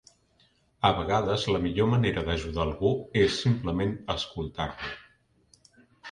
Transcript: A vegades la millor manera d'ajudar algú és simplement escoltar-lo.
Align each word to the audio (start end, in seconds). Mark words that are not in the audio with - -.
A 0.87 0.89
vegades 0.99 1.41
la 1.55 1.59
millor 1.65 1.89
manera 1.91 2.23
d'ajudar 2.29 2.63
algú 2.65 2.93
és 3.25 3.35
simplement 3.41 3.93
escoltar-lo. 4.15 4.89